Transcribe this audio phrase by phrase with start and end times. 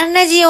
[0.00, 0.48] アンラジオ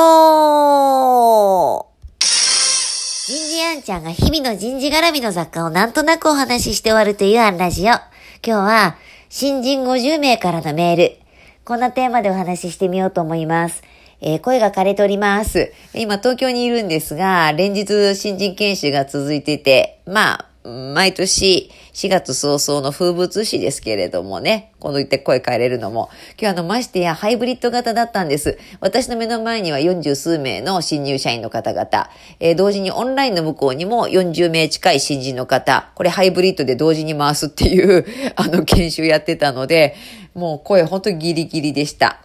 [2.21, 7.87] 人事アンちゃんが日々の人事絡みの雑貨をなんとなくお話しして終わるというアンラジオ。
[7.87, 8.01] 今
[8.43, 8.97] 日は、
[9.29, 11.17] 新人50名からのメール。
[11.65, 13.83] こんなテーマでお話ししてみようと思います。
[14.21, 15.73] えー声が枯れております。
[15.95, 28.59] 今東京にいるんですが、連日新人研修が続いてて、まあ、毎年4月早々の風物詩ですけれどもね、この言って声変えれるのも、今日あのましてやハイブリッド型だったんです。
[28.81, 32.11] 私の目の前には40数名の新入社員の方々、
[32.41, 38.05] えー同時にオンラインの向こうにも40名近い新人の方、これハイブリッドで同時に回すっていう、
[38.37, 39.97] あの研修やってたので、
[40.35, 42.21] もう声本当にギリギリでした。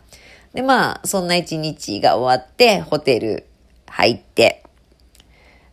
[0.54, 3.45] で、まあ、そんな一日が終わって、ホテル
[3.88, 4.65] 入って、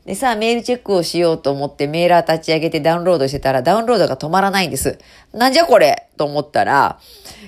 [0.05, 4.99] でさあ、メールチェックをしようと思ってメーラー立ち上げてダウンロードしてたらダウンロードが止まらないんです。
[5.33, 6.09] なんじゃこれ？
[6.17, 6.99] と思ったら、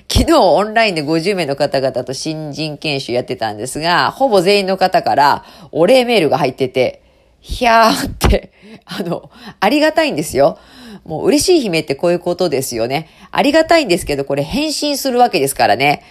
[0.09, 7.01] 昨日オンラインで50名の方々と新人研修やってたんですが、ほぼ全員の方からお礼メールが入ってて、
[7.41, 8.53] ひゃーって、
[8.85, 10.57] あの、ありがたいんですよ。
[11.03, 13.09] もう嬉しい悲鳴ってこういうことですよね。
[13.31, 16.03] ありがたいんですけど、これ返信するわけですからね。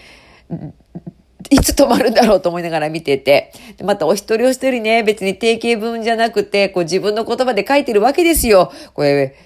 [1.54, 3.52] いつ止まるんだろうと思いながら見てて。
[3.82, 8.72] またお一人お一人ね、別に定型文じゃなくて、こう自分の言葉で書いてるわけですよ。
[8.92, 9.36] これ、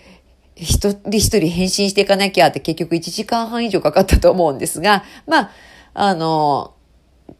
[0.56, 5.50] 一人一人返信していかなきゃって結局1時間半以上かかったと思うんですが、まあ、
[5.94, 6.74] あの、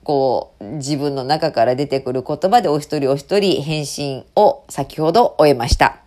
[0.05, 6.01] こう、自分の中から出てくる言葉でお一人お一人返信を先ほど終えました。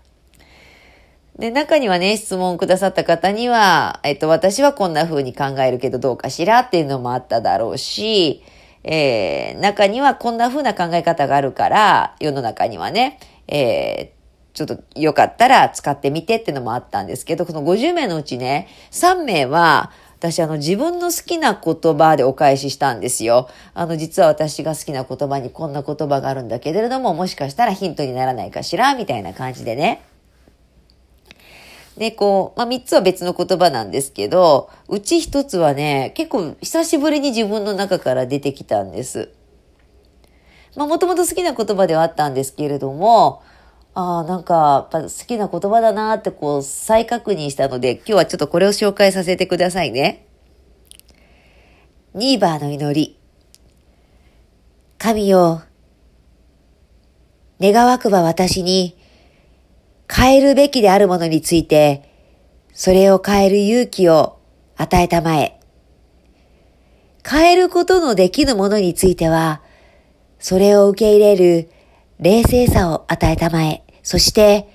[1.38, 8.44] で、中にはね、質問くださった方には、えっと、私はこんな風に考えるけどどうかしらっていうのもあっただろうし、
[8.83, 14.21] えー、中にはこんな風な考え方があるから、世の中にはね、えー
[14.53, 23.49] ちょっとよかったら使ってみてってのもあったんですけど、この50名のうちね、3名は、私あの自分の好きな言葉でお返ししたんですよ。
[23.73, 30.03] あの実は私が好きな言葉にこんな言葉があるんだけれども、もしかしたらヒントにならないかしらみたいな感じでね。
[31.97, 39.29] で、こう、まあ、3つは別の言葉なんですけど、うち1つはね、結構久しぶりに自分の中から出てきたんです。
[40.75, 43.43] まあ、もともと好きな言葉ではあったんですけれども、
[43.93, 50.27] ああ、なんか、やっぱ好きな言葉だなってこう、再確認したので、今日はちょっとこれを紹介させてくださいね。
[52.13, 53.17] ニーバーの祈り。
[54.97, 55.63] 神よ、
[57.59, 58.97] 願わくば私に、
[60.14, 62.04] 変えるべきであるものについて、
[62.73, 64.39] それを変える勇気を
[64.76, 65.58] 与えたまえ。
[67.23, 69.61] 変えることのできぬものについては、
[70.39, 71.70] それを受け入れる
[72.20, 73.83] 冷静さを与えたまえ。
[74.04, 74.67] そして、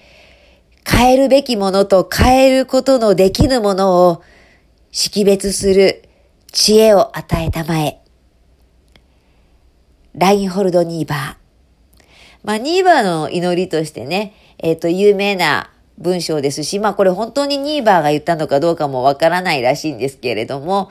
[0.89, 4.23] 変えるべきものと変えることのできぬものを
[4.91, 6.09] 識別する
[6.53, 8.01] 知恵を与えたまえ。
[10.15, 11.47] ラインホルド・ニーバー。
[12.43, 20.91] まあ、ニーバーの祈りとしてね、えっ、と、有名な文章ですし、まあ、これ本当にニーバーが言ったのかどうかもわからないらしいんですけれども、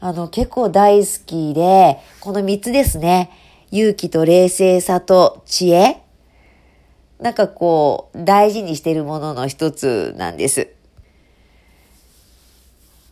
[0.00, 3.30] あの、結構大好きで、この三つですね。
[3.70, 6.02] 勇気と冷静さと知恵。
[7.18, 10.68] なんかこう、大事にしているものの一つなんです。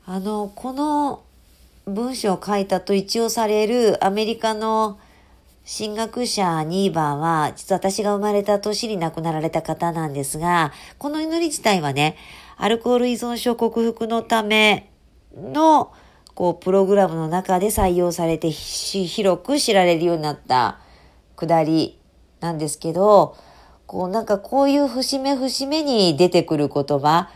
[0.05, 1.23] あの、この
[1.87, 4.99] 文章を書いたと一応されるアメリカの
[5.65, 12.17] 進学者ニーバーは、実は私が生まれた年に亡くなられた方なんですが、この祈り自体はね、
[12.57, 14.91] アルコール依存症克服のため
[15.37, 15.93] の、
[16.35, 20.81] こう、プログラムの中で採用されて広く知られるようになった
[21.37, 21.99] くだり
[22.41, 23.37] なんですけど、
[23.87, 27.31] こう、なんかこういう節目節目に出てくる言葉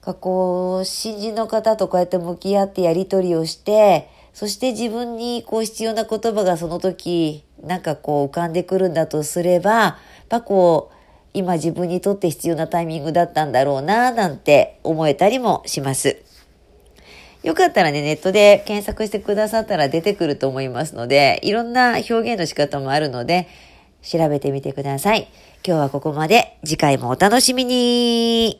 [0.00, 9.96] がこう、新人の方とこうやって向き合ってやりとりをして、そして自分にこう必要な言葉がその時なんかこう浮かんでくるんだとすれば、やっ
[10.28, 10.94] ぱこう
[11.32, 16.18] 今自分にとって必要なタイミングだったんだろうななんて思えたりもします。
[17.42, 23.48] よかったらね、ネットで検索してくださったら出てくると思いますので、いろんな表現の仕方もあるので、
[24.02, 25.28] 調べてみてください。
[25.66, 26.58] 今日はここまで。
[26.64, 28.56] 次回もお楽しみに。